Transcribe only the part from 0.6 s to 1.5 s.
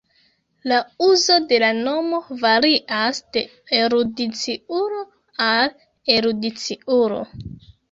La uzo